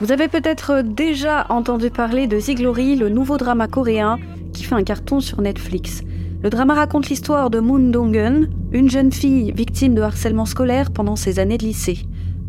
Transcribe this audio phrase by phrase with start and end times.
[0.00, 4.18] Vous avez peut-être déjà entendu parler de Ziglory, le nouveau drama coréen
[4.54, 6.00] qui fait un carton sur Netflix.
[6.42, 11.16] Le drama raconte l'histoire de Moon Dong-eun, une jeune fille victime de harcèlement scolaire pendant
[11.16, 11.98] ses années de lycée.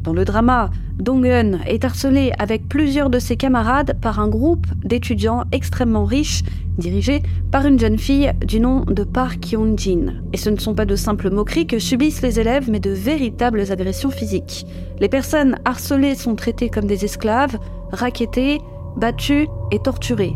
[0.01, 0.69] Dans le drama,
[1.01, 6.43] Dong-eun est harcelé avec plusieurs de ses camarades par un groupe d'étudiants extrêmement riches
[6.77, 10.21] dirigé par une jeune fille du nom de Park Hyun-jin.
[10.31, 13.71] Et ce ne sont pas de simples moqueries que subissent les élèves, mais de véritables
[13.71, 14.67] agressions physiques.
[14.99, 17.57] Les personnes harcelées sont traitées comme des esclaves,
[17.91, 18.61] raquettées,
[18.95, 20.35] battues et torturées.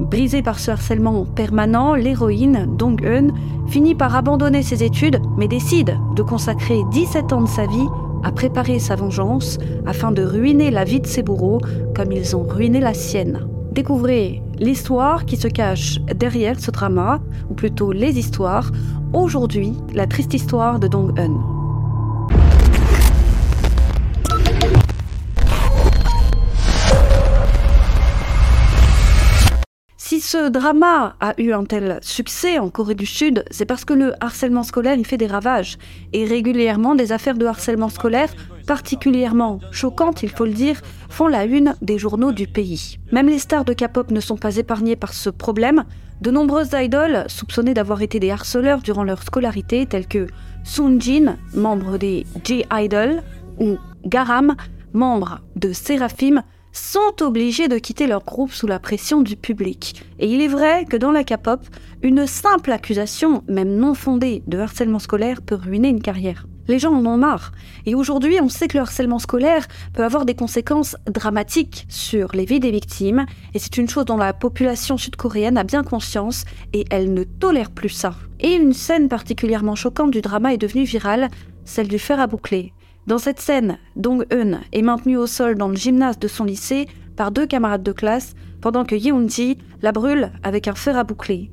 [0.00, 3.34] Brisée par ce harcèlement permanent, l'héroïne, Dong-eun,
[3.68, 7.86] finit par abandonner ses études, mais décide de consacrer 17 ans de sa vie
[8.26, 11.60] à préparer sa vengeance afin de ruiner la vie de ses bourreaux
[11.94, 13.46] comme ils ont ruiné la sienne.
[13.70, 18.72] Découvrez l'histoire qui se cache derrière ce drama, ou plutôt les histoires,
[19.12, 21.55] aujourd'hui la triste histoire de Dong-eun.
[30.26, 34.12] Ce drama a eu un tel succès en Corée du Sud, c'est parce que le
[34.20, 35.78] harcèlement scolaire y fait des ravages.
[36.12, 38.34] Et régulièrement, des affaires de harcèlement scolaire,
[38.66, 42.98] particulièrement choquantes, il faut le dire, font la une des journaux du pays.
[43.12, 45.84] Même les stars de K-pop ne sont pas épargnées par ce problème.
[46.22, 50.26] De nombreuses idoles, soupçonnées d'avoir été des harceleurs durant leur scolarité, telles que
[50.98, 53.22] Jin, membre des J-Idol,
[53.60, 54.56] ou Garam,
[54.92, 56.42] membre de Seraphim,
[56.76, 60.02] sont obligés de quitter leur groupe sous la pression du public.
[60.18, 61.60] Et il est vrai que dans la K-pop,
[62.02, 66.46] une simple accusation, même non fondée, de harcèlement scolaire peut ruiner une carrière.
[66.68, 67.52] Les gens en ont marre.
[67.86, 72.44] Et aujourd'hui, on sait que le harcèlement scolaire peut avoir des conséquences dramatiques sur les
[72.44, 73.24] vies des victimes.
[73.54, 77.70] Et c'est une chose dont la population sud-coréenne a bien conscience et elle ne tolère
[77.70, 78.14] plus ça.
[78.40, 81.28] Et une scène particulièrement choquante du drama est devenue virale,
[81.64, 82.72] celle du fer à boucler.
[83.06, 87.30] Dans cette scène, Dong-eun est maintenu au sol dans le gymnase de son lycée par
[87.30, 91.52] deux camarades de classe pendant que Yeon-ji la brûle avec un fer à boucler.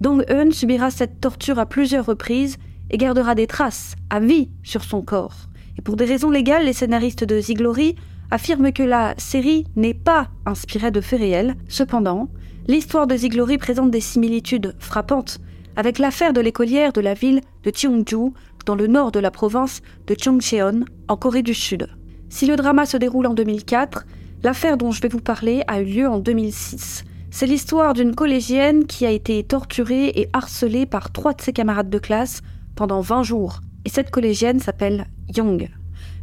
[0.00, 2.58] Dong-eun subira cette torture à plusieurs reprises
[2.90, 5.48] et gardera des traces à vie sur son corps.
[5.76, 7.96] Et pour des raisons légales, les scénaristes de Ziglory
[8.30, 11.56] affirment que la série n'est pas inspirée de faits réels.
[11.68, 12.28] Cependant,
[12.68, 15.40] l'histoire de Ziglory présente des similitudes frappantes
[15.76, 18.32] avec l'affaire de l'écolière de la ville de Cheongju
[18.64, 21.88] dans le nord de la province de Cheongcheon, en Corée du Sud.
[22.28, 24.06] Si le drama se déroule en 2004,
[24.42, 27.04] l'affaire dont je vais vous parler a eu lieu en 2006.
[27.30, 31.90] C'est l'histoire d'une collégienne qui a été torturée et harcelée par trois de ses camarades
[31.90, 32.42] de classe
[32.76, 33.60] pendant 20 jours.
[33.84, 35.68] Et cette collégienne s'appelle Young.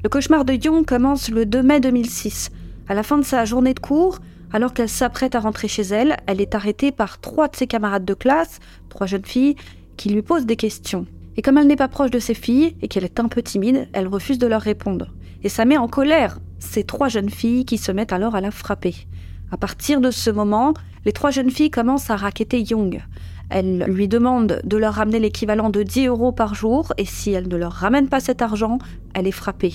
[0.03, 2.49] Le cauchemar de Young commence le 2 mai 2006.
[2.87, 4.19] À la fin de sa journée de cours,
[4.53, 8.05] alors qu'elle s'apprête à rentrer chez elle, elle est arrêtée par trois de ses camarades
[8.05, 8.59] de classe,
[8.89, 9.55] trois jeunes filles,
[9.97, 11.05] qui lui posent des questions.
[11.37, 13.87] Et comme elle n'est pas proche de ses filles et qu'elle est un peu timide,
[13.93, 15.13] elle refuse de leur répondre.
[15.43, 18.51] Et ça met en colère ces trois jeunes filles qui se mettent alors à la
[18.51, 18.95] frapper.
[19.51, 20.73] À partir de ce moment,
[21.05, 23.01] les trois jeunes filles commencent à raqueter Young.
[23.49, 27.49] Elles lui demandent de leur ramener l'équivalent de 10 euros par jour et si elle
[27.49, 28.77] ne leur ramène pas cet argent,
[29.13, 29.73] elle est frappée.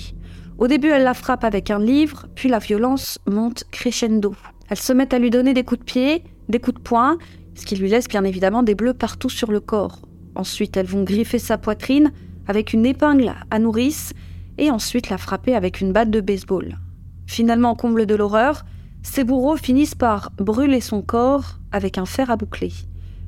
[0.57, 4.33] Au début, elle la frappe avec un livre, puis la violence monte crescendo.
[4.69, 7.17] Elles se mettent à lui donner des coups de pied, des coups de poing,
[7.53, 10.01] ce qui lui laisse bien évidemment des bleus partout sur le corps.
[10.37, 12.11] Ensuite, elles vont griffer sa poitrine
[12.47, 14.13] avec une épingle à nourrice
[14.59, 16.77] et ensuite la frapper avec une batte de baseball.
[17.25, 18.63] Finalement, comble de l'horreur,
[19.01, 22.71] ses bourreaux finissent par brûler son corps avec un fer à boucler.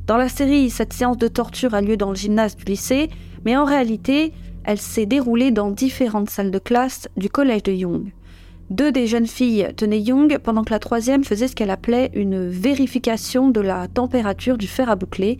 [0.05, 3.09] Dans la série, cette séance de torture a lieu dans le gymnase du lycée,
[3.43, 4.31] mais en réalité,
[4.63, 8.11] elle s'est déroulée dans différentes salles de classe du collège de Young.
[8.69, 12.47] Deux des jeunes filles tenaient Young pendant que la troisième faisait ce qu'elle appelait une
[12.47, 15.39] vérification de la température du fer à boucler,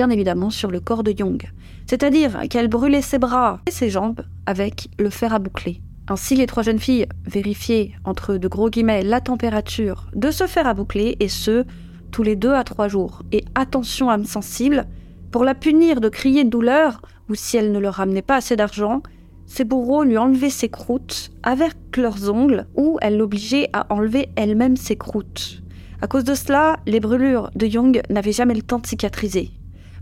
[0.00, 1.42] bien évidemment sur le corps de Young.
[1.86, 5.82] C'est-à-dire qu'elle brûlait ses bras et ses jambes avec le fer à boucler.
[6.08, 10.66] Ainsi, les trois jeunes filles vérifiaient, entre de gros guillemets, la température de ce fer
[10.66, 11.66] à boucler, et ce,
[12.12, 13.20] tous les deux à trois jours.
[13.30, 14.86] Et attention, âme sensible,
[15.30, 18.56] pour la punir de crier de douleur, ou si elle ne leur ramenait pas assez
[18.56, 19.02] d'argent,
[19.44, 24.78] ses bourreaux lui enlevaient ses croûtes avec leurs ongles, ou elle l'obligeait à enlever elle-même
[24.78, 25.60] ses croûtes.
[26.00, 29.50] À cause de cela, les brûlures de Young n'avaient jamais le temps de cicatriser.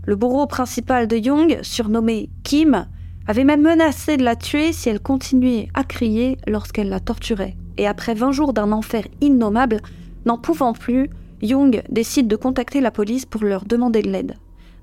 [0.09, 2.87] Le bourreau principal de Young, surnommé Kim,
[3.27, 7.55] avait même menacé de la tuer si elle continuait à crier lorsqu'elle la torturait.
[7.77, 9.81] Et après 20 jours d'un enfer innommable,
[10.25, 11.11] n'en pouvant plus,
[11.43, 14.33] Young décide de contacter la police pour leur demander de l'aide.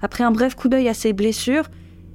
[0.00, 1.66] Après un bref coup d'œil à ses blessures,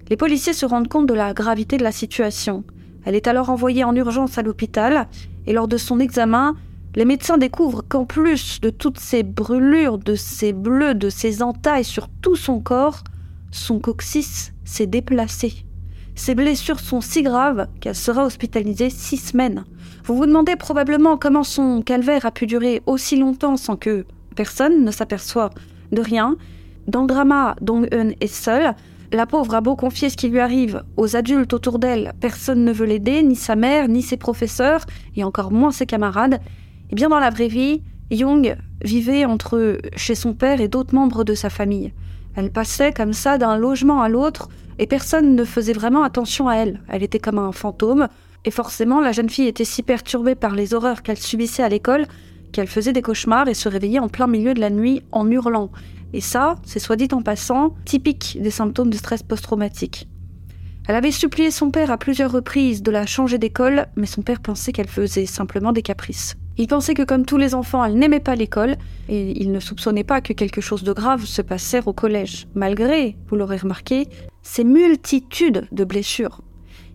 [0.10, 2.64] les policiers se rendent compte de la gravité de la situation.
[3.04, 5.10] Elle est alors envoyée en urgence à l'hôpital
[5.48, 6.56] et lors de son examen,
[6.96, 11.86] les médecins découvrent qu'en plus de toutes ces brûlures, de ces bleus, de ces entailles
[11.86, 13.04] sur tout son corps,
[13.52, 15.66] son coccyx s'est déplacé.
[16.16, 19.64] Ses blessures sont si graves qu'elle sera hospitalisée six semaines.
[20.04, 24.06] Vous vous demandez probablement comment son calvaire a pu durer aussi longtemps sans que
[24.36, 25.52] personne ne s'aperçoive
[25.92, 26.36] de rien.
[26.88, 28.76] Dans le drama, Dong-eun est seule.
[29.14, 32.72] La pauvre a beau confier ce qui lui arrive aux adultes autour d'elle, personne ne
[32.72, 34.86] veut l'aider, ni sa mère, ni ses professeurs,
[35.16, 36.40] et encore moins ses camarades.
[36.92, 41.36] Bien dans la vraie vie, Young vivait entre chez son père et d'autres membres de
[41.36, 41.94] sa famille.
[42.36, 44.50] Elle passait comme ça d'un logement à l'autre,
[44.80, 46.82] et personne ne faisait vraiment attention à elle.
[46.90, 48.08] Elle était comme un fantôme,
[48.44, 52.08] et forcément la jeune fille était si perturbée par les horreurs qu'elle subissait à l'école
[52.52, 55.72] qu'elle faisait des cauchemars et se réveillait en plein milieu de la nuit en hurlant.
[56.14, 60.08] Et ça, c'est soit dit en passant, typique des symptômes de stress post-traumatique.
[60.88, 64.42] Elle avait supplié son père à plusieurs reprises de la changer d'école, mais son père
[64.42, 66.36] pensait qu'elle faisait simplement des caprices.
[66.62, 68.76] Il pensait que comme tous les enfants, elle n'aimait pas l'école,
[69.10, 73.18] et il ne soupçonnait pas que quelque chose de grave se passait au collège, malgré,
[73.28, 74.08] vous l'aurez remarqué,
[74.44, 76.42] ces multitudes de blessures.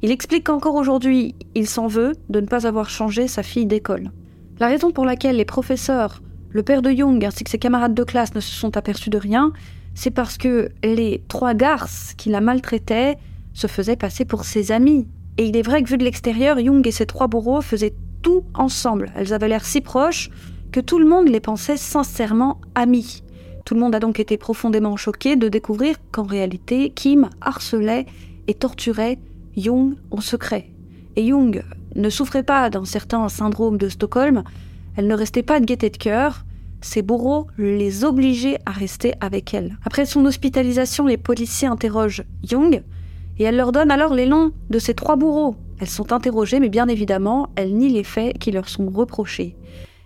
[0.02, 4.12] Il explique qu'encore aujourd'hui, il s'en veut de ne pas avoir changé sa fille d'école.
[4.60, 8.04] La raison pour laquelle les professeurs le père de Young ainsi que ses camarades de
[8.04, 9.52] classe ne se sont aperçus de rien,
[9.96, 13.16] c'est parce que les trois garces qui la maltraitaient
[13.52, 15.08] se faisaient passer pour ses amis.
[15.38, 17.94] Et il est vrai que vu de l'extérieur, Young et ses trois bourreaux faisaient
[18.26, 19.12] tout ensemble.
[19.14, 20.30] Elles avaient l'air si proches
[20.72, 23.22] que tout le monde les pensait sincèrement amis.
[23.64, 28.04] Tout le monde a donc été profondément choqué de découvrir qu'en réalité, Kim harcelait
[28.48, 29.20] et torturait
[29.54, 30.70] Young en secret.
[31.14, 31.62] Et Young
[31.94, 34.42] ne souffrait pas d'un certain syndrome de Stockholm,
[34.96, 36.44] elle ne restait pas de gaieté de cœur,
[36.80, 39.78] ses bourreaux les obligeaient à rester avec elle.
[39.84, 42.82] Après son hospitalisation, les policiers interrogent Young
[43.38, 45.54] et elle leur donne alors les noms de ses trois bourreaux.
[45.80, 49.56] Elles sont interrogées, mais bien évidemment, elles nient les faits qui leur sont reprochés.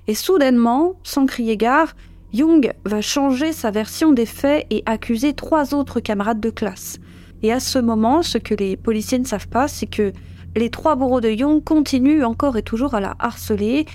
[0.06, 1.94] Et soudainement, sans crier gare,
[2.32, 6.98] Young va changer sa version des faits et accuser trois autres camarades de classe.
[7.42, 10.12] Et à ce moment, ce que les policiers ne savent pas, c'est que
[10.56, 13.86] les trois bourreaux de Young continuent encore et toujours à la harceler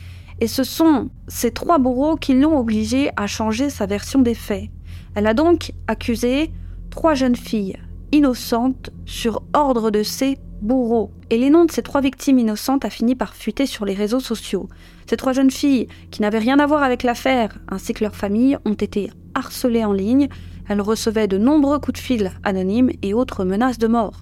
[0.41, 4.69] et ce sont ces trois bourreaux qui l'ont obligée à changer sa version des faits.
[5.15, 6.51] Elle a donc accusé
[6.89, 7.77] trois jeunes filles
[8.11, 11.11] innocentes sur ordre de ses bourreaux.
[11.29, 14.19] Et les noms de ces trois victimes innocentes a fini par fuiter sur les réseaux
[14.19, 14.69] sociaux.
[15.09, 18.57] Ces trois jeunes filles, qui n'avaient rien à voir avec l'affaire, ainsi que leurs familles,
[18.65, 20.29] ont été harcelées en ligne.
[20.67, 24.21] Elles recevaient de nombreux coups de fil anonymes et autres menaces de mort.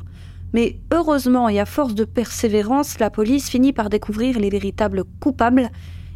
[0.54, 5.70] Mais heureusement et à force de persévérance, la police finit par découvrir les véritables coupables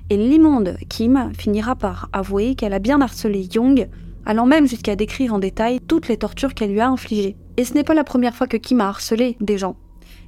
[0.09, 3.89] et l'immonde Kim finira par avouer qu'elle a bien harcelé Young,
[4.25, 7.35] allant même jusqu'à décrire en détail toutes les tortures qu'elle lui a infligées.
[7.57, 9.75] Et ce n'est pas la première fois que Kim a harcelé des gens.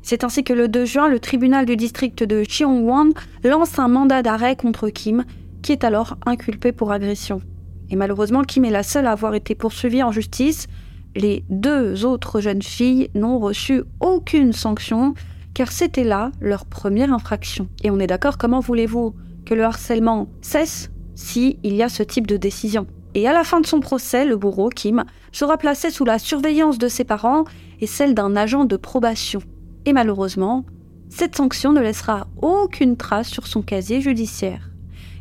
[0.01, 3.09] C'est ainsi que le 2 juin, le tribunal du district de Cheongwon
[3.43, 5.25] lance un mandat d'arrêt contre Kim,
[5.61, 7.41] qui est alors inculpé pour agression.
[7.89, 10.67] Et malheureusement, Kim est la seule à avoir été poursuivie en justice.
[11.15, 15.15] Les deux autres jeunes filles n'ont reçu aucune sanction,
[15.53, 17.67] car c'était là leur première infraction.
[17.83, 19.15] Et on est d'accord, comment voulez-vous
[19.45, 22.85] que le harcèlement cesse si il y a ce type de décision?
[23.15, 26.77] Et à la fin de son procès, le bourreau, Kim, sera placé sous la surveillance
[26.77, 27.43] de ses parents
[27.81, 29.41] et celle d'un agent de probation.
[29.85, 30.65] Et malheureusement,
[31.09, 34.69] cette sanction ne laissera aucune trace sur son casier judiciaire.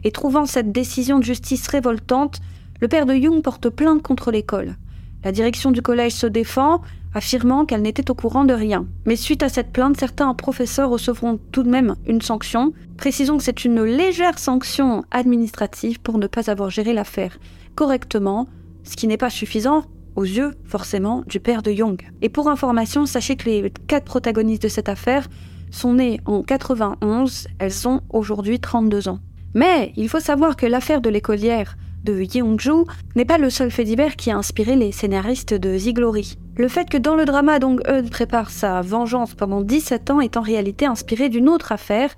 [0.05, 2.41] Et trouvant cette décision de justice révoltante,
[2.81, 4.77] le père de Young porte plainte contre l'école.
[5.25, 6.81] La direction du collège se défend,
[7.15, 8.87] affirmant qu'elle n'était au courant de rien.
[9.07, 12.73] Mais suite à cette plainte, certains professeurs recevront tout de même une sanction.
[12.97, 17.39] Précisons que c'est une légère sanction administrative pour ne pas avoir géré l'affaire
[17.75, 18.49] correctement,
[18.83, 19.85] ce qui n'est pas suffisant
[20.19, 22.03] aux yeux, forcément, du père de Young.
[22.23, 25.29] Et pour information, sachez que les quatre protagonistes de cette affaire
[25.71, 29.21] sont nées en 91, elles ont aujourd'hui 32 ans.
[29.55, 32.85] Mais il faut savoir que l'affaire de l'écolière de Yeongju
[33.15, 36.37] n'est pas le seul fait divers qui a inspiré les scénaristes de Ziglory.
[36.57, 40.37] Le fait que dans le drama Dong Eun prépare sa vengeance pendant 17 ans est
[40.37, 42.11] en réalité inspiré d'une autre affaire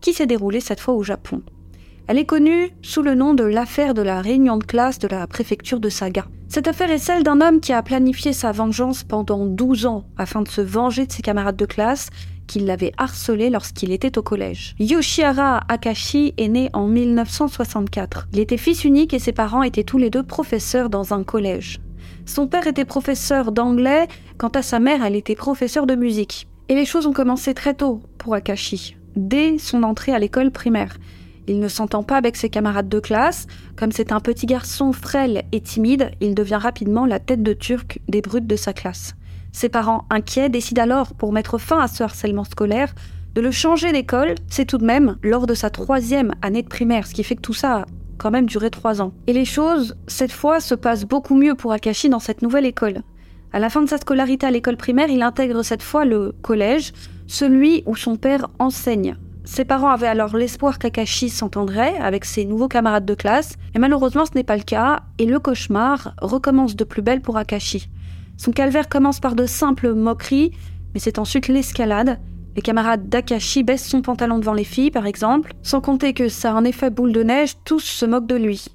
[0.00, 1.42] qui s'est déroulée cette fois au Japon.
[2.08, 5.26] Elle est connue sous le nom de l'affaire de la réunion de classe de la
[5.26, 6.24] préfecture de Saga.
[6.48, 10.40] Cette affaire est celle d'un homme qui a planifié sa vengeance pendant 12 ans afin
[10.40, 12.08] de se venger de ses camarades de classe
[12.46, 14.74] qui l'avait harcelé lorsqu'il était au collège.
[14.78, 18.28] Yoshihara Akashi est né en 1964.
[18.32, 21.78] Il était fils unique et ses parents étaient tous les deux professeurs dans un collège.
[22.24, 26.48] Son père était professeur d'anglais, quant à sa mère, elle était professeure de musique.
[26.70, 30.96] Et les choses ont commencé très tôt pour Akashi, dès son entrée à l'école primaire.
[31.48, 33.46] Il ne s'entend pas avec ses camarades de classe.
[33.74, 38.00] Comme c'est un petit garçon frêle et timide, il devient rapidement la tête de turc
[38.06, 39.14] des brutes de sa classe.
[39.52, 42.94] Ses parents, inquiets, décident alors, pour mettre fin à ce harcèlement scolaire,
[43.34, 44.34] de le changer d'école.
[44.48, 47.40] C'est tout de même lors de sa troisième année de primaire, ce qui fait que
[47.40, 47.86] tout ça a
[48.18, 49.12] quand même duré trois ans.
[49.26, 53.02] Et les choses, cette fois, se passent beaucoup mieux pour Akashi dans cette nouvelle école.
[53.52, 56.92] À la fin de sa scolarité à l'école primaire, il intègre cette fois le collège,
[57.26, 59.16] celui où son père enseigne.
[59.50, 64.26] Ses parents avaient alors l'espoir qu'Akashi s'entendrait avec ses nouveaux camarades de classe, et malheureusement
[64.26, 67.88] ce n'est pas le cas, et le cauchemar recommence de plus belle pour Akashi.
[68.36, 70.52] Son calvaire commence par de simples moqueries,
[70.92, 72.20] mais c'est ensuite l'escalade.
[72.56, 76.52] Les camarades d'Akashi baissent son pantalon devant les filles, par exemple, sans compter que ça
[76.52, 78.66] a un effet boule de neige, tous se moquent de lui.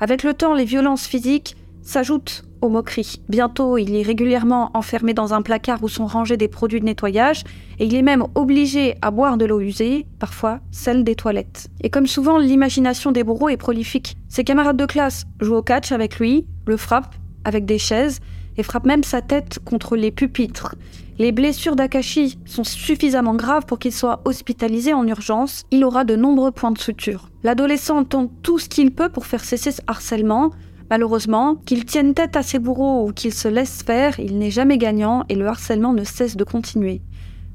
[0.00, 3.20] Avec le temps, les violences physiques s'ajoutent aux moqueries.
[3.28, 7.44] Bientôt, il est régulièrement enfermé dans un placard où sont rangés des produits de nettoyage,
[7.78, 11.68] et il est même obligé à boire de l'eau usée, parfois celle des toilettes.
[11.82, 14.16] Et comme souvent, l'imagination des bourreaux est prolifique.
[14.28, 18.20] Ses camarades de classe jouent au catch avec lui, le frappent avec des chaises,
[18.56, 20.74] et frappent même sa tête contre les pupitres.
[21.18, 25.64] Les blessures d'Akashi sont suffisamment graves pour qu'il soit hospitalisé en urgence.
[25.70, 27.28] Il aura de nombreux points de suture.
[27.42, 30.50] L'adolescent tente tout ce qu'il peut pour faire cesser ce harcèlement,
[30.92, 34.76] Malheureusement, qu'il tienne tête à ses bourreaux ou qu'il se laisse faire, il n'est jamais
[34.76, 37.00] gagnant et le harcèlement ne cesse de continuer.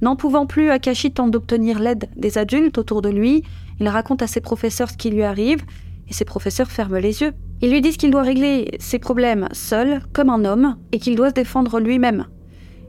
[0.01, 3.44] N'en pouvant plus, Akashi tente d'obtenir l'aide des adultes autour de lui.
[3.79, 5.62] Il raconte à ses professeurs ce qui lui arrive
[6.10, 7.34] et ses professeurs ferment les yeux.
[7.62, 11.29] Ils lui disent qu'il doit régler ses problèmes seul, comme un homme, et qu'il doit
[11.29, 12.25] se défendre lui-même.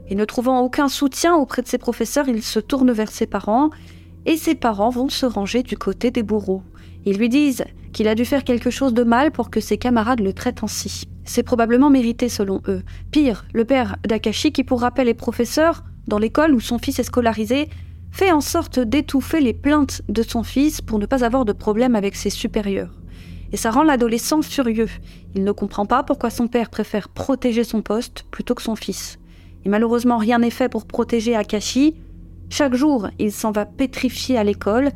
[0.07, 3.69] Et ne trouvant aucun soutien auprès de ses professeurs, il se tourne vers ses parents,
[4.25, 6.63] et ses parents vont se ranger du côté des bourreaux.
[7.09, 10.19] Ils lui disent qu'il a dû faire quelque chose de mal pour que ses camarades
[10.19, 11.05] le traitent ainsi.
[11.25, 12.83] C'est probablement mérité selon eux.
[13.09, 17.03] Pire, le père d'Akashi, qui pour rappel est professeur dans l'école où son fils est
[17.03, 17.67] scolarisé,
[18.11, 21.95] fait en sorte d'étouffer les plaintes de son fils pour ne pas avoir de problème
[21.95, 22.93] avec ses supérieurs.
[23.51, 24.89] Et ça rend l'adolescent furieux.
[25.33, 29.17] Il ne comprend pas pourquoi son père préfère protéger son poste plutôt que son fils.
[29.65, 31.95] Et malheureusement, rien n'est fait pour protéger Akashi.
[32.51, 34.91] Chaque jour, il s'en va pétrifier à l'école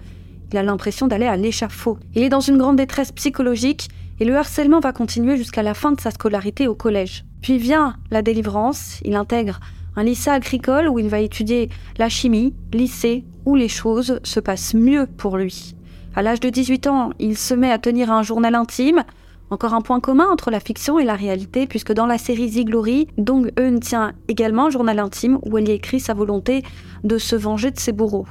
[0.54, 1.98] il a l'impression d'aller à l'échafaud.
[2.14, 5.92] Il est dans une grande détresse psychologique et le harcèlement va continuer jusqu'à la fin
[5.92, 7.26] de sa scolarité au collège.
[7.42, 9.60] Puis vient la délivrance, il intègre
[9.96, 14.76] un lycée agricole où il va étudier la chimie, lycée où les choses se passent
[14.76, 15.76] mieux pour lui.
[16.16, 19.04] À l'âge de 18 ans, il se met à tenir un journal intime,
[19.50, 23.08] encore un point commun entre la fiction et la réalité, puisque dans la série Ziglory,
[23.18, 26.64] Dong Eun tient également un journal intime où elle y écrit sa volonté
[27.04, 28.28] de se venger de ses bourreaux.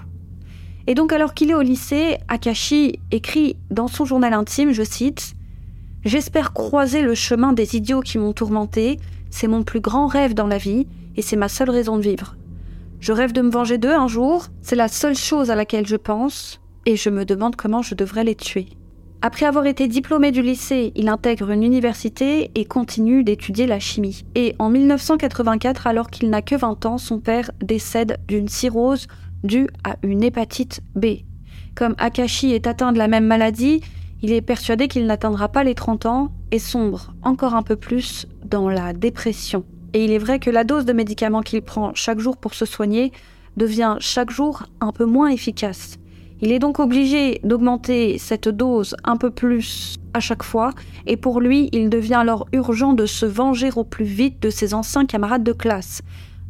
[0.86, 5.34] Et donc alors qu'il est au lycée, Akashi écrit dans son journal intime, je cite,
[6.04, 8.98] J'espère croiser le chemin des idiots qui m'ont tourmenté,
[9.30, 10.86] c'est mon plus grand rêve dans la vie,
[11.16, 12.36] et c'est ma seule raison de vivre.
[12.98, 15.96] Je rêve de me venger d'eux un jour, c'est la seule chose à laquelle je
[15.96, 18.66] pense, et je me demande comment je devrais les tuer.
[19.24, 24.24] Après avoir été diplômé du lycée, il intègre une université et continue d'étudier la chimie.
[24.34, 29.06] Et en 1984, alors qu'il n'a que 20 ans, son père décède d'une cirrhose
[29.44, 31.06] dû à une hépatite B.
[31.74, 33.80] Comme Akashi est atteint de la même maladie,
[34.22, 38.26] il est persuadé qu'il n'atteindra pas les 30 ans et sombre encore un peu plus
[38.44, 39.64] dans la dépression.
[39.94, 42.64] Et il est vrai que la dose de médicaments qu'il prend chaque jour pour se
[42.64, 43.12] soigner
[43.56, 45.98] devient chaque jour un peu moins efficace.
[46.40, 50.70] Il est donc obligé d'augmenter cette dose un peu plus à chaque fois,
[51.06, 54.74] et pour lui, il devient alors urgent de se venger au plus vite de ses
[54.74, 56.02] anciens camarades de classe,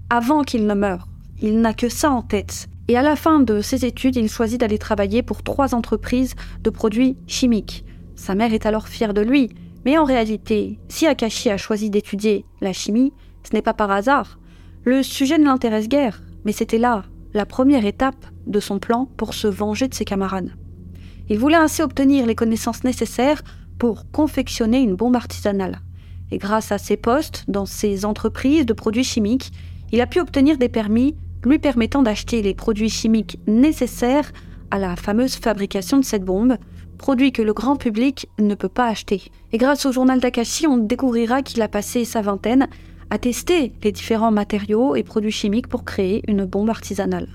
[0.09, 1.09] avant qu'il ne meure.
[1.41, 2.69] Il n'a que ça en tête.
[2.89, 6.71] Et à la fin de ses études, il choisit d'aller travailler pour trois entreprises de
[6.71, 7.85] produits chimiques.
[8.17, 9.51] Sa mère est alors fière de lui,
[9.85, 13.13] mais en réalité, si Akashi a choisi d'étudier la chimie,
[13.45, 14.39] ce n'est pas par hasard.
[14.85, 19.33] Le sujet ne l'intéresse guère, mais c'était là la première étape de son plan pour
[19.33, 20.53] se venger de ses camarades.
[21.29, 23.43] Il voulait ainsi obtenir les connaissances nécessaires
[23.79, 25.81] pour confectionner une bombe artisanale.
[26.31, 29.51] Et grâce à ses postes dans ces entreprises de produits chimiques,
[29.93, 34.31] il a pu obtenir des permis lui permettant d'acheter les produits chimiques nécessaires
[34.71, 36.57] à la fameuse fabrication de cette bombe,
[36.99, 39.31] produit que le grand public ne peut pas acheter.
[39.53, 42.69] Et grâce au journal Takashi, on découvrira qu'il a passé sa vingtaine
[43.11, 47.29] à tester les différents matériaux et produits chimiques pour créer une bombe artisanale.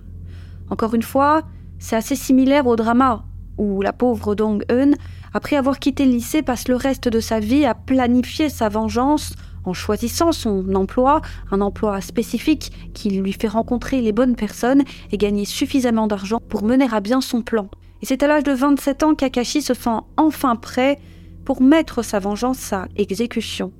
[0.70, 1.44] Encore une fois,
[1.80, 3.26] c'est assez similaire au drama
[3.58, 4.94] où la pauvre Dong Eun,
[5.34, 9.34] après avoir quitté le lycée, passe le reste de sa vie à planifier sa vengeance
[9.68, 11.22] en choisissant son emploi,
[11.52, 16.64] un emploi spécifique qui lui fait rencontrer les bonnes personnes et gagner suffisamment d'argent pour
[16.64, 17.70] mener à bien son plan.
[18.02, 21.00] Et c'est à l'âge de 27 ans qu'Akashi se sent enfin prêt
[21.46, 23.72] pour mettre sa vengeance à exécution.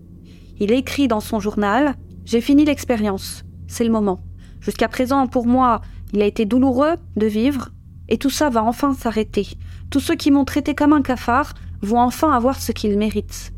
[0.60, 4.20] Il écrit dans son journal J'ai fini l'expérience, c'est le moment.
[4.60, 5.82] Jusqu'à présent, pour moi,
[6.14, 7.70] il a été douloureux de vivre,
[8.10, 9.48] et tout ça va enfin s'arrêter.
[9.90, 13.54] Tous ceux qui m'ont traité comme un cafard vont enfin avoir ce qu'ils méritent.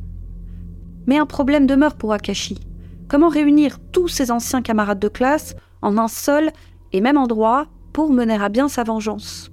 [1.09, 2.59] Mais un problème demeure pour Akashi.
[3.07, 6.51] Comment réunir tous ses anciens camarades de classe en un seul
[6.93, 9.49] et même endroit pour mener à bien sa vengeance?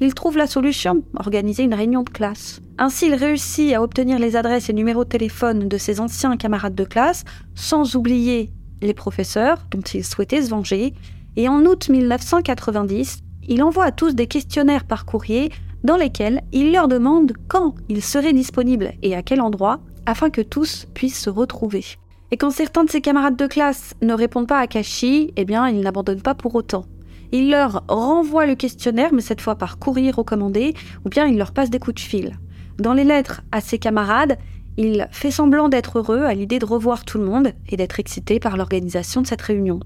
[0.00, 2.60] Il trouve la solution, organiser une réunion de classe.
[2.76, 6.74] Ainsi, il réussit à obtenir les adresses et numéros de téléphone de ses anciens camarades
[6.74, 8.50] de classe, sans oublier
[8.82, 10.92] les professeurs dont il souhaitait se venger.
[11.36, 15.50] Et en août 1990, il envoie à tous des questionnaires par courrier
[15.84, 20.40] dans lesquels il leur demande quand ils seraient disponibles et à quel endroit afin que
[20.40, 21.84] tous puissent se retrouver.
[22.30, 25.68] Et quand certains de ses camarades de classe ne répondent pas à Kashi, eh bien,
[25.68, 26.86] il n'abandonne pas pour autant.
[27.30, 31.52] Il leur renvoie le questionnaire, mais cette fois par courrier recommandé, ou bien il leur
[31.52, 32.38] passe des coups de fil.
[32.78, 34.38] Dans les lettres à ses camarades,
[34.76, 38.40] il fait semblant d'être heureux à l'idée de revoir tout le monde et d'être excité
[38.40, 39.80] par l'organisation de cette réunion.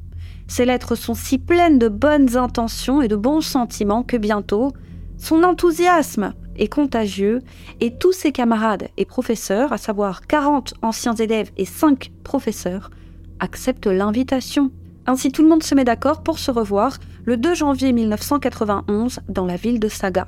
[0.47, 4.73] Ses lettres sont si pleines de bonnes intentions et de bons sentiments que bientôt,
[5.19, 7.43] son enthousiasme est contagieux
[7.81, 12.91] et tous ses camarades et professeurs, à savoir 40 anciens élèves et 5 professeurs,
[13.41, 14.71] acceptent l'invitation.
[15.07, 19.47] Ainsi tout le monde se met d'accord pour se revoir le 2 janvier 1991 dans
[19.47, 20.27] la ville de Saga.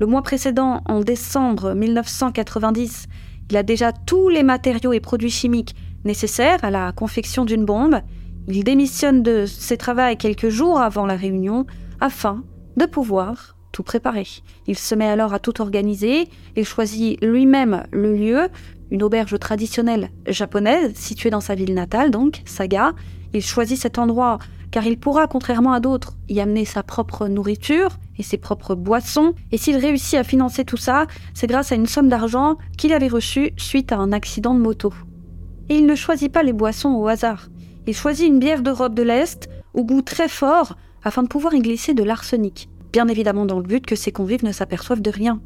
[0.00, 3.06] Le mois précédent, en décembre 1990,
[3.50, 8.00] il a déjà tous les matériaux et produits chimiques nécessaires à la confection d'une bombe.
[8.48, 11.66] Il démissionne de ses travaux quelques jours avant la réunion
[12.00, 12.42] afin
[12.76, 14.26] de pouvoir tout préparer.
[14.68, 18.48] Il se met alors à tout organiser, il choisit lui-même le lieu,
[18.92, 22.92] une auberge traditionnelle japonaise située dans sa ville natale, donc Saga.
[23.34, 24.38] Il choisit cet endroit
[24.70, 29.34] car il pourra, contrairement à d'autres, y amener sa propre nourriture et ses propres boissons.
[29.52, 33.08] Et s'il réussit à financer tout ça, c'est grâce à une somme d'argent qu'il avait
[33.08, 34.92] reçue suite à un accident de moto.
[35.68, 37.48] Et il ne choisit pas les boissons au hasard.
[37.86, 41.60] Il choisit une bière d'Europe de l'Est, au goût très fort, afin de pouvoir y
[41.60, 45.40] glisser de l'arsenic bien évidemment dans le but que ses convives ne s'aperçoivent de rien.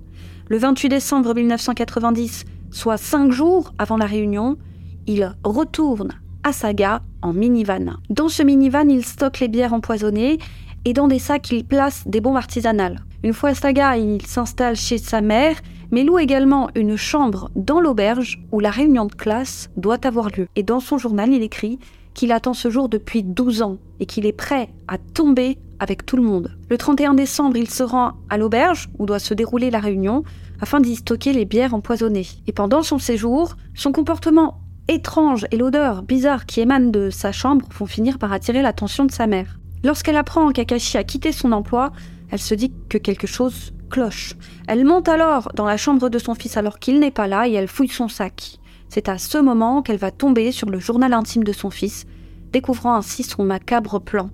[0.48, 4.58] Le 28 décembre 1990, soit cinq jours avant la réunion,
[5.06, 6.10] il retourne
[6.44, 7.96] à Saga en minivan.
[8.10, 10.36] Dans ce minivan, il stocke les bières empoisonnées
[10.84, 13.00] et dans des sacs, il place des bombes artisanales.
[13.24, 15.56] Une fois à Saga, il s'installe chez sa mère,
[15.90, 20.48] mais loue également une chambre dans l'auberge où la réunion de classe doit avoir lieu.
[20.54, 21.78] Et dans son journal, il écrit
[22.12, 26.16] qu'il attend ce jour depuis 12 ans et qu'il est prêt à tomber avec tout
[26.16, 26.56] le monde.
[26.68, 30.24] Le 31 décembre, il se rend à l'auberge où doit se dérouler la réunion
[30.60, 32.26] afin d'y stocker les bières empoisonnées.
[32.46, 37.66] Et pendant son séjour, son comportement étrange et l'odeur bizarre qui émane de sa chambre
[37.78, 39.58] vont finir par attirer l'attention de sa mère.
[39.84, 41.92] Lorsqu'elle apprend qu'Akashi a quitté son emploi,
[42.30, 44.34] elle se dit que quelque chose cloche.
[44.66, 47.52] Elle monte alors dans la chambre de son fils alors qu'il n'est pas là et
[47.52, 48.58] elle fouille son sac.
[48.88, 52.06] C'est à ce moment qu'elle va tomber sur le journal intime de son fils,
[52.52, 54.30] découvrant ainsi son macabre plan.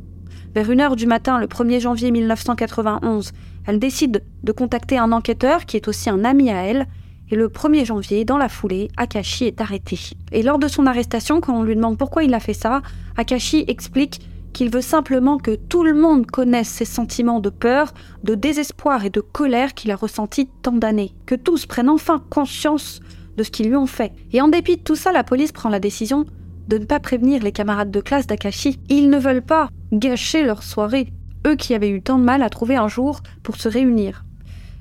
[0.54, 3.32] Vers une heure du matin, le 1er janvier 1991,
[3.66, 6.86] elle décide de contacter un enquêteur qui est aussi un ami à elle.
[7.30, 9.98] Et le 1er janvier, dans la foulée, Akashi est arrêté.
[10.30, 12.82] Et lors de son arrestation, quand on lui demande pourquoi il a fait ça,
[13.16, 14.20] Akashi explique
[14.52, 19.10] qu'il veut simplement que tout le monde connaisse ses sentiments de peur, de désespoir et
[19.10, 21.14] de colère qu'il a ressentis tant d'années.
[21.26, 23.00] Que tous prennent enfin conscience
[23.36, 24.12] de ce qu'ils lui ont fait.
[24.32, 26.26] Et en dépit de tout ça, la police prend la décision
[26.68, 28.78] de ne pas prévenir les camarades de classe d'Akashi.
[28.88, 31.12] Ils ne veulent pas gâcher leur soirée,
[31.46, 34.24] eux qui avaient eu tant de mal à trouver un jour pour se réunir.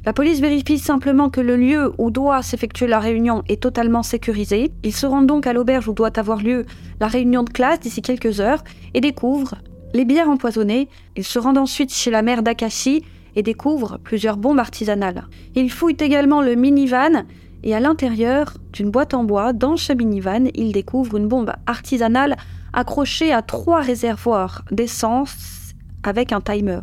[0.06, 4.72] La police vérifie simplement que le lieu où doit s'effectuer la réunion est totalement sécurisé.
[4.84, 6.66] Ils se rendent donc à l'auberge où doit avoir lieu
[7.00, 9.56] la réunion de classe d'ici quelques heures et découvrent
[9.94, 10.90] les bières empoisonnées.
[11.16, 13.06] Ils se rendent ensuite chez la mère d'Akashi
[13.38, 15.26] et découvrent plusieurs bombes artisanales.
[15.56, 17.24] Ils fouillent également le minivan
[17.64, 22.36] et à l'intérieur d'une boîte en bois, dans ce minivan, il découvre une bombe artisanale
[22.74, 25.74] accrochée à trois réservoirs d'essence
[26.04, 26.82] avec un timer.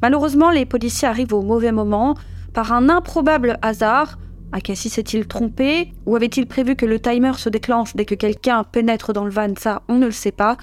[0.00, 2.14] Malheureusement, les policiers arrivent au mauvais moment.
[2.54, 4.18] Par un improbable hasard,
[4.52, 5.92] Akassi s'est-il trompé?
[6.06, 9.54] Ou avait-il prévu que le timer se déclenche dès que quelqu'un pénètre dans le van?
[9.58, 10.56] Ça, on ne le sait pas.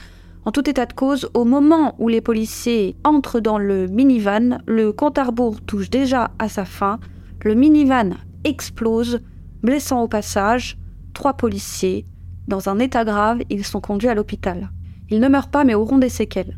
[0.45, 4.91] En tout état de cause, au moment où les policiers entrent dans le minivan, le
[4.91, 5.27] compte à
[5.65, 6.99] touche déjà à sa fin.
[7.43, 8.12] Le minivan
[8.43, 9.21] explose,
[9.62, 10.78] blessant au passage
[11.13, 12.06] trois policiers.
[12.47, 14.71] Dans un état grave, ils sont conduits à l'hôpital.
[15.10, 16.58] Ils ne meurent pas mais auront des séquelles.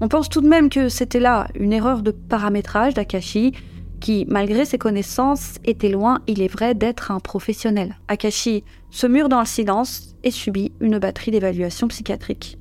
[0.00, 3.52] On pense tout de même que c'était là une erreur de paramétrage d'Akashi,
[4.00, 7.96] qui, malgré ses connaissances, était loin, il est vrai, d'être un professionnel.
[8.06, 12.58] Akashi se mure dans le silence et subit une batterie d'évaluation psychiatrique.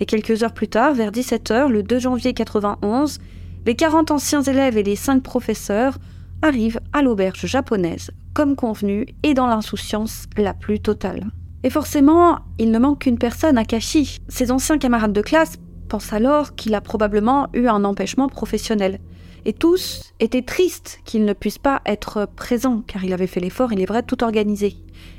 [0.00, 3.18] Et quelques heures plus tard, vers 17h, le 2 janvier 91,
[3.66, 5.98] les 40 anciens élèves et les 5 professeurs
[6.42, 11.26] arrive à l'auberge japonaise, comme convenu, et dans l'insouciance la plus totale.
[11.62, 14.18] Et forcément, il ne manque qu'une personne, Akashi.
[14.28, 15.56] Ses anciens camarades de classe
[15.88, 18.98] pensent alors qu'il a probablement eu un empêchement professionnel.
[19.44, 23.72] Et tous étaient tristes qu'il ne puisse pas être présent, car il avait fait l'effort,
[23.72, 24.76] il est vrai, tout organiser.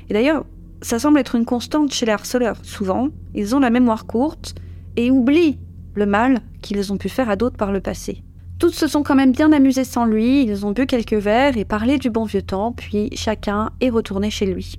[0.08, 0.44] Et d'ailleurs,
[0.80, 2.58] ça semble être une constante chez les harceleurs.
[2.62, 4.54] Souvent, ils ont la mémoire courte
[4.96, 5.58] et oublient
[5.94, 8.22] le mal qu'ils ont pu faire à d'autres par le passé.
[8.62, 11.64] Toutes se sont quand même bien amusées sans lui, ils ont bu quelques verres et
[11.64, 14.78] parlé du bon vieux temps, puis chacun est retourné chez lui.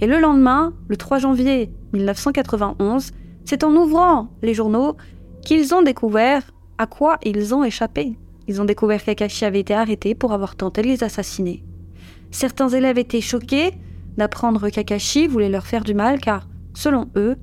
[0.00, 3.10] Et le lendemain, le 3 janvier 1991,
[3.44, 4.96] c'est en ouvrant les journaux
[5.44, 8.16] qu'ils ont découvert à quoi ils ont échappé.
[8.46, 11.64] ils ont découvert qu'Akashi avait été arrêté pour avoir tenté de les assassiner.
[12.30, 13.72] Certains élèves étaient choqués
[14.18, 17.34] d'apprendre qu'Akashi voulait leur faire du mal car, selon eux,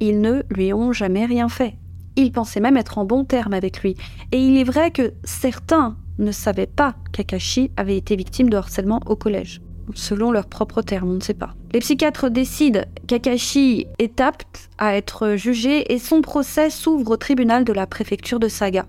[0.00, 1.76] ils ne lui ont jamais rien fait.
[2.16, 3.96] Ils pensaient même être en bon terme avec lui.
[4.32, 9.00] Et il est vrai que certains ne savaient pas qu'Akashi avait été victime de harcèlement
[9.06, 9.60] au collège.
[9.94, 11.54] Selon leurs propres termes, on ne sait pas.
[11.72, 17.64] Les psychiatres décident qu'Akashi est apte à être jugé et son procès s'ouvre au tribunal
[17.64, 18.86] de la préfecture de Saga.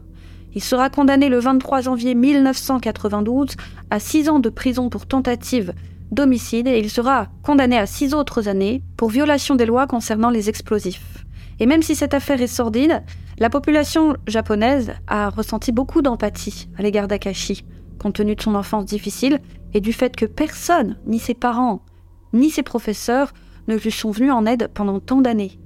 [0.55, 3.55] Il sera condamné le 23 janvier 1992
[3.89, 5.73] à 6 ans de prison pour tentative
[6.11, 10.49] d'homicide et il sera condamné à 6 autres années pour violation des lois concernant les
[10.49, 11.22] explosifs.
[11.63, 13.03] Et même si cette affaire est sordide,
[13.37, 17.63] la population japonaise a ressenti beaucoup d'empathie à l'égard d'Akashi,
[17.99, 19.39] compte tenu de son enfance difficile
[19.73, 21.85] et du fait que personne, ni ses parents,
[22.33, 23.31] ni ses professeurs,
[23.69, 25.57] ne lui sont venus en aide pendant tant d'années.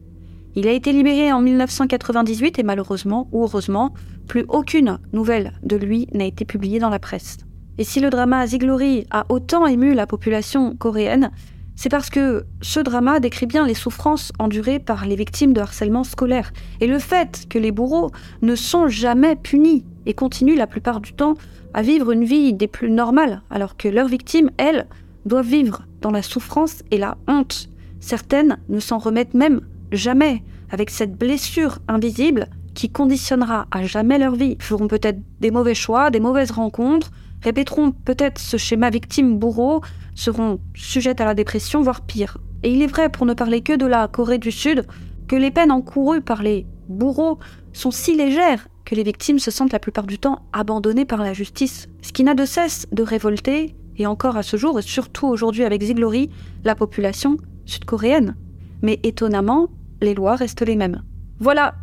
[0.53, 3.95] Il a été libéré en 1998 et malheureusement ou heureusement,
[4.27, 7.37] plus aucune nouvelle de lui n'a été publiée dans la presse.
[7.79, 11.31] Et si le drama Ziglori a autant ému la population coréenne,
[11.77, 16.03] c'est parce que ce drama décrit bien les souffrances endurées par les victimes de harcèlement
[16.03, 18.09] scolaire et le fait que les bourreaux
[18.41, 21.35] ne sont jamais punis et continuent la plupart du temps
[21.75, 24.87] à vivre une vie des plus normales, alors que leurs victimes, elles,
[25.25, 27.69] doivent vivre dans la souffrance et la honte.
[27.99, 29.61] Certaines ne s'en remettent même
[29.91, 34.55] jamais, avec cette blessure invisible qui conditionnera à jamais leur vie.
[34.59, 39.81] Ils feront peut-être des mauvais choix, des mauvaises rencontres, répéteront peut-être ce schéma victime-bourreau,
[40.15, 42.37] seront sujettes à la dépression, voire pire.
[42.63, 44.85] Et il est vrai, pour ne parler que de la Corée du Sud,
[45.27, 47.37] que les peines encourues par les bourreaux
[47.73, 51.33] sont si légères que les victimes se sentent la plupart du temps abandonnées par la
[51.33, 55.27] justice, ce qui n'a de cesse de révolter, et encore à ce jour, et surtout
[55.27, 56.29] aujourd'hui avec Ziglori,
[56.63, 58.35] la population sud-coréenne.
[58.81, 59.67] Mais étonnamment,
[60.01, 61.03] les lois restent les mêmes.
[61.39, 61.75] Voilà,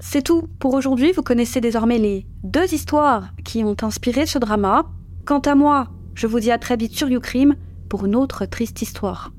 [0.00, 1.12] c'est tout pour aujourd'hui.
[1.12, 4.86] Vous connaissez désormais les deux histoires qui ont inspiré ce drama.
[5.30, 7.54] Quant à moi, je vous dis à très vite sur YouCrime
[7.88, 9.30] pour une autre triste histoire.